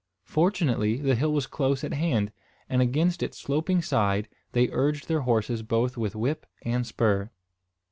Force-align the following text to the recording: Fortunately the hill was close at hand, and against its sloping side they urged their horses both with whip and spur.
Fortunately 0.25 0.97
the 0.97 1.13
hill 1.13 1.31
was 1.31 1.45
close 1.45 1.83
at 1.83 1.93
hand, 1.93 2.31
and 2.67 2.81
against 2.81 3.21
its 3.21 3.37
sloping 3.37 3.83
side 3.83 4.27
they 4.51 4.71
urged 4.71 5.07
their 5.07 5.21
horses 5.21 5.61
both 5.61 5.95
with 5.95 6.15
whip 6.15 6.47
and 6.63 6.87
spur. 6.87 7.29